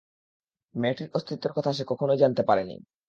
[0.75, 2.75] মেয়েটির অস্তিত্বের কথা সে কখনোই জানতে পারেনি।